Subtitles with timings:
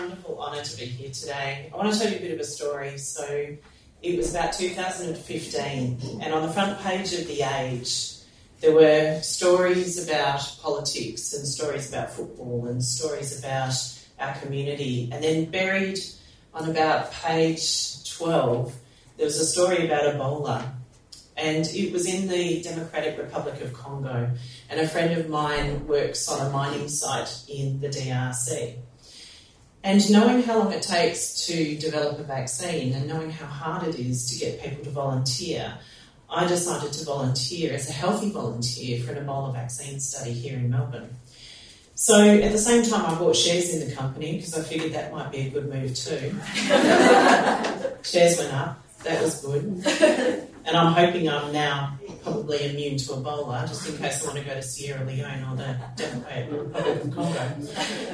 [0.00, 1.70] wonderful honour to be here today.
[1.72, 2.98] I want to tell you a bit of a story.
[2.98, 3.56] So,
[4.00, 8.14] it was about 2015, and on the front page of The Age,
[8.60, 13.74] there were stories about politics and stories about football and stories about
[14.20, 15.08] our community.
[15.12, 15.98] And then buried
[16.54, 18.74] on about page 12,
[19.16, 20.72] there was a story about Ebola.
[21.36, 24.30] And it was in the Democratic Republic of Congo.
[24.70, 28.76] And a friend of mine works on a mining site in the DRC.
[29.84, 33.94] And knowing how long it takes to develop a vaccine and knowing how hard it
[33.98, 35.74] is to get people to volunteer,
[36.30, 40.68] I decided to volunteer as a healthy volunteer for an Ebola vaccine study here in
[40.70, 41.16] Melbourne.
[41.94, 45.10] So at the same time, I bought shares in the company because I figured that
[45.12, 46.34] might be a good move too.
[48.02, 50.44] shares went up, that was good.
[50.68, 54.44] And I'm hoping I'm now probably immune to Ebola, just in case I want to
[54.44, 57.54] go to Sierra Leone or the Democratic Republic of Congo.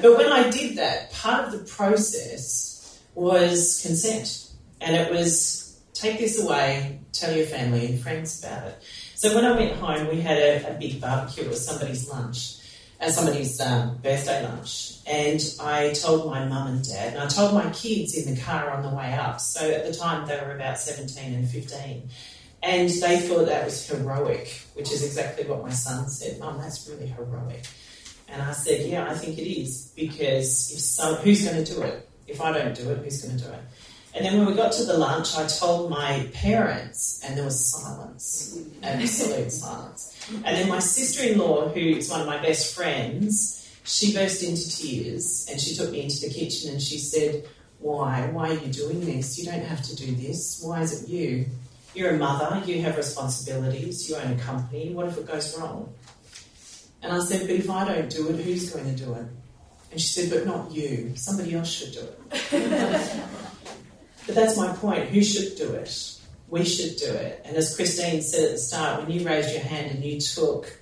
[0.01, 4.53] But when I did that, part of the process was consent.
[4.81, 8.83] And it was take this away, tell your family and friends about it.
[9.17, 11.45] So when I went home, we had a, a big barbecue.
[11.45, 12.59] It was somebody's lunch,
[13.01, 14.99] uh, somebody's um, birthday lunch.
[15.07, 18.71] And I told my mum and dad, and I told my kids in the car
[18.71, 19.41] on the way up.
[19.41, 22.11] So at the time, they were about 17 and 15.
[22.65, 26.41] And they thought that was heroic, which is exactly what my son said.
[26.41, 27.67] Mum, that's really heroic.
[28.29, 31.83] And I said, Yeah, I think it is, because if some, who's going to do
[31.83, 32.09] it?
[32.27, 33.61] If I don't do it, who's going to do it?
[34.15, 37.73] And then when we got to the lunch, I told my parents, and there was
[37.73, 40.31] silence, absolute silence.
[40.33, 44.75] And then my sister in law, who's one of my best friends, she burst into
[44.75, 47.45] tears and she took me into the kitchen and she said,
[47.79, 48.31] Why?
[48.33, 49.39] Why are you doing this?
[49.39, 50.63] You don't have to do this.
[50.65, 51.47] Why is it you?
[51.95, 54.93] You're a mother, you have responsibilities, you own a company.
[54.93, 55.95] What if it goes wrong?
[57.03, 59.27] And I said, But if I don't do it, who's going to do it?
[59.93, 61.13] And she said, But not you.
[61.15, 62.01] Somebody else should do
[62.33, 62.41] it.
[64.27, 65.09] but that's my point.
[65.11, 66.21] Who should do it?
[66.49, 67.43] We should do it.
[67.45, 70.77] And as Christine said at the start, when you raised your hand and you took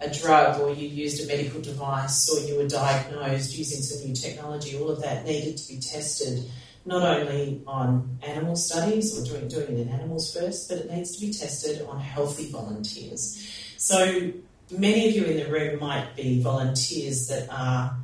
[0.00, 4.14] a drug or you used a medical device or you were diagnosed using some new
[4.14, 6.44] technology, all of that needed to be tested
[6.84, 11.16] not only on animal studies or doing, doing it in animals first, but it needs
[11.16, 13.46] to be tested on healthy volunteers.
[13.76, 14.32] So
[14.70, 17.96] many of you in the room might be volunteers that are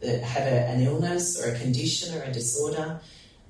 [0.00, 3.00] that have a, an illness or a condition or a disorder.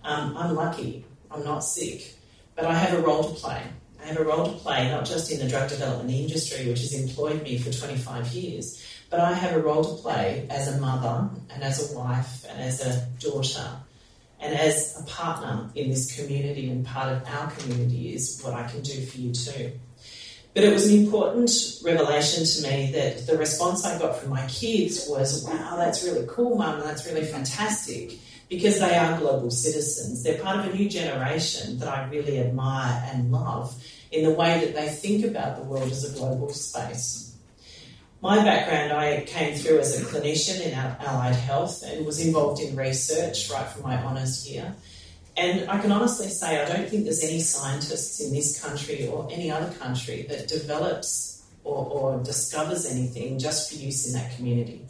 [0.03, 1.05] Um, I'm lucky.
[1.31, 2.17] I'm not sick,
[2.57, 3.63] but I have a role to play.
[4.03, 6.95] I have a role to play not just in the drug development industry, which has
[6.95, 11.31] employed me for 25 years, but I have a role to play as a mother
[11.51, 13.69] and as a wife and as a daughter
[14.41, 18.67] and as a partner in this community and part of our community is what I
[18.69, 19.73] can do for you too.
[20.55, 21.51] But it was an important
[21.85, 26.27] revelation to me that the response I got from my kids was, wow, that's really
[26.29, 28.19] cool, mum, that's really fantastic,
[28.49, 30.25] because they are global citizens.
[30.25, 33.81] They're part of a new generation that I really admire and love
[34.11, 37.30] in the way that they think about the world as a global space
[38.23, 42.77] my background, I came through as a clinician in allied health and was involved in
[42.77, 44.75] research right from my honours year.
[45.37, 49.27] And I can honestly say I don't think there's any scientists in this country or
[49.31, 54.85] any other country that develops or, or discovers anything just for use in that community.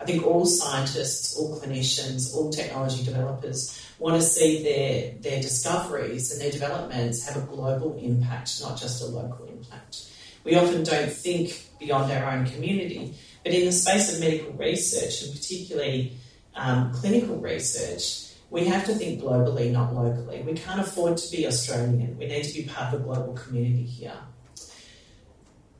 [0.00, 6.30] I think all scientists, all clinicians, all technology developers want to see their, their discoveries
[6.30, 10.08] and their developments have a global impact, not just a local impact.
[10.48, 13.12] We often don't think beyond our own community.
[13.44, 16.14] But in the space of medical research, and particularly
[16.54, 20.40] um, clinical research, we have to think globally, not locally.
[20.40, 22.16] We can't afford to be Australian.
[22.16, 24.16] We need to be part of a global community here.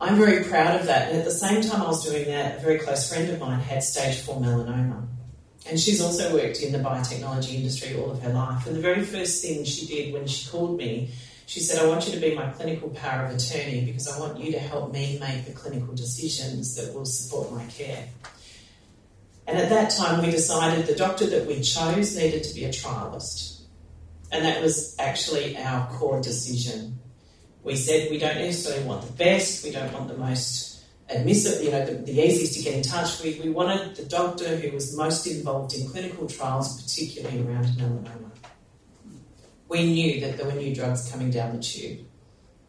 [0.02, 1.08] I'm very proud of that.
[1.08, 3.60] And at the same time I was doing that, a very close friend of mine
[3.60, 5.08] had stage 4 melanoma.
[5.66, 8.66] And she's also worked in the biotechnology industry all of her life.
[8.66, 11.10] And the very first thing she did when she called me
[11.48, 14.38] she said, I want you to be my clinical power of attorney because I want
[14.38, 18.06] you to help me make the clinical decisions that will support my care.
[19.46, 22.68] And at that time, we decided the doctor that we chose needed to be a
[22.68, 23.62] trialist.
[24.30, 26.98] And that was actually our core decision.
[27.62, 31.70] We said we don't necessarily want the best, we don't want the most admissible, you
[31.70, 33.22] know, the, the easiest to get in touch.
[33.22, 38.28] We, we wanted the doctor who was most involved in clinical trials, particularly around melanoma
[39.68, 42.00] we knew that there were new drugs coming down the tube.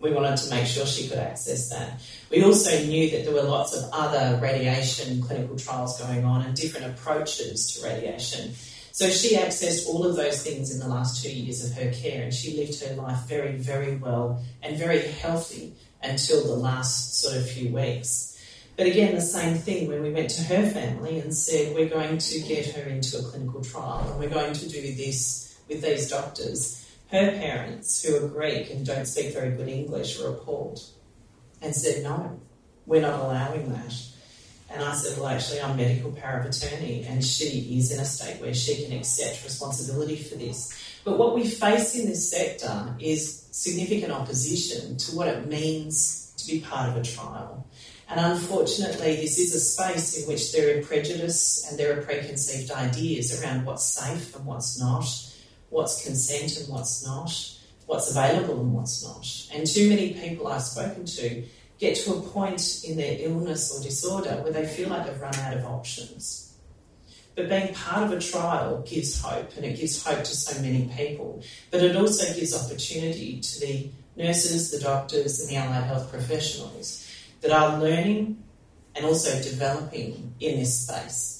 [0.02, 2.02] We wanted to make sure she could access that.
[2.30, 6.56] We also knew that there were lots of other radiation clinical trials going on and
[6.56, 8.54] different approaches to radiation.
[8.92, 12.24] So she accessed all of those things in the last two years of her care
[12.24, 17.36] and she lived her life very, very well and very healthy until the last sort
[17.36, 18.38] of few weeks.
[18.78, 22.18] But again, the same thing when we went to her family and said, We're going
[22.18, 26.10] to get her into a clinical trial and we're going to do this with these
[26.10, 26.86] doctors.
[27.12, 30.80] Her parents, who are Greek and don't speak very good English, were appalled
[31.62, 32.40] and said, No,
[32.86, 33.94] we're not allowing that.
[34.70, 38.06] And I said, Well, actually, I'm medical power of attorney, and she is in a
[38.06, 40.72] state where she can accept responsibility for this.
[41.04, 46.46] But what we face in this sector is significant opposition to what it means to
[46.46, 47.66] be part of a trial.
[48.08, 52.72] And unfortunately, this is a space in which there are prejudice and there are preconceived
[52.72, 55.06] ideas around what's safe and what's not,
[55.70, 57.32] what's consent and what's not,
[57.86, 59.28] what's available and what's not.
[59.54, 61.44] And too many people I've spoken to
[61.80, 65.36] get to a point in their illness or disorder where they feel like they've run
[65.36, 66.54] out of options.
[67.36, 70.92] But being part of a trial gives hope, and it gives hope to so many
[70.98, 71.42] people.
[71.72, 77.10] But it also gives opportunity to the nurses, the doctors, and the allied health professionals
[77.40, 78.44] that are learning
[78.96, 81.39] and also developing in this space.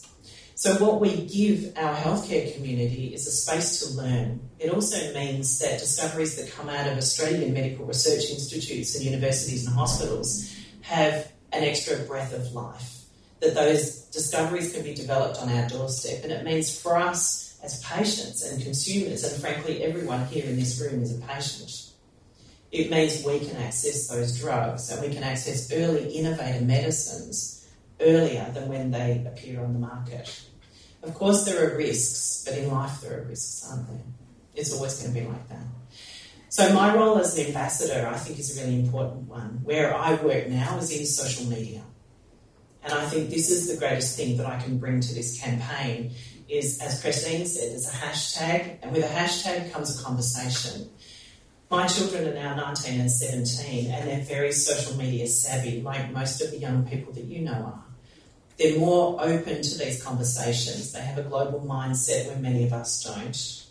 [0.60, 4.42] So, what we give our healthcare community is a space to learn.
[4.60, 9.66] It also means that discoveries that come out of Australian medical research institutes and universities
[9.66, 13.06] and hospitals have an extra breath of life.
[13.40, 16.26] That those discoveries can be developed on our doorstep.
[16.26, 20.78] And it means for us as patients and consumers, and frankly, everyone here in this
[20.82, 21.94] room is a patient.
[22.74, 27.66] It means we can access those drugs and we can access early innovative medicines
[28.02, 30.49] earlier than when they appear on the market.
[31.02, 34.02] Of course, there are risks, but in life there are risks, aren't there?
[34.56, 35.64] It's always going to be like that.
[36.50, 39.62] So, my role as an ambassador, I think, is a really important one.
[39.64, 41.84] Where I work now is in social media.
[42.84, 46.12] And I think this is the greatest thing that I can bring to this campaign
[46.48, 50.90] is, as Christine said, there's a hashtag, and with a hashtag comes a conversation.
[51.70, 56.42] My children are now 19 and 17, and they're very social media savvy, like most
[56.42, 57.84] of the young people that you know are.
[58.60, 60.92] They're more open to these conversations.
[60.92, 63.66] They have a global mindset where many of us don't.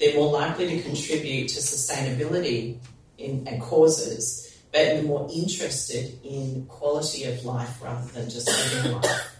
[0.00, 2.78] They're more likely to contribute to sustainability
[3.18, 9.00] in, and causes, but they're more interested in quality of life rather than just living
[9.00, 9.36] life.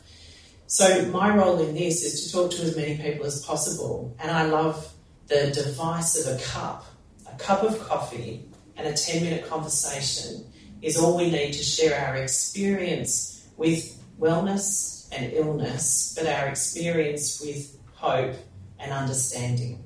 [0.68, 4.16] So, my role in this is to talk to as many people as possible.
[4.20, 4.92] And I love
[5.26, 6.86] the device of a cup.
[7.28, 8.44] A cup of coffee
[8.76, 10.46] and a 10 minute conversation
[10.80, 17.40] is all we need to share our experience with wellness and illness, but our experience
[17.40, 18.34] with hope
[18.78, 19.82] and understanding.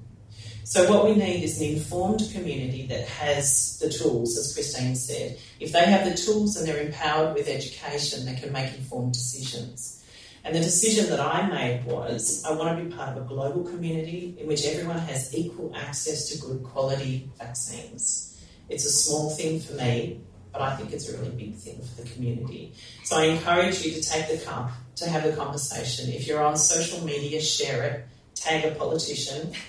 [0.65, 5.37] So, what we need is an informed community that has the tools, as Christine said.
[5.59, 10.01] If they have the tools and they're empowered with education, they can make informed decisions.
[10.45, 13.65] And the decision that I made was I want to be part of a global
[13.65, 18.41] community in which everyone has equal access to good quality vaccines.
[18.69, 20.21] It's a small thing for me,
[20.53, 22.73] but I think it's a really big thing for the community.
[23.05, 26.11] So I encourage you to take the cup, to have the conversation.
[26.11, 29.53] If you're on social media, share it, tag a politician.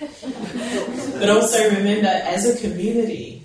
[1.18, 3.44] but also remember, as a community,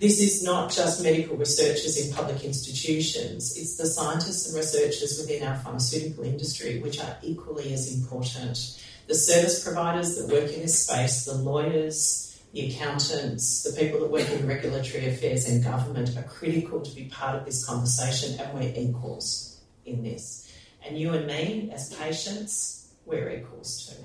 [0.00, 5.46] this is not just medical researchers in public institutions, it's the scientists and researchers within
[5.46, 8.80] our pharmaceutical industry, which are equally as important.
[9.06, 12.27] The service providers that work in this space, the lawyers,
[12.58, 17.04] the accountants, the people that work in regulatory affairs and government are critical to be
[17.04, 20.52] part of this conversation, and we're equals in this.
[20.84, 24.04] And you and me, as patients, we're equals too.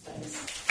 [0.00, 0.61] Thanks.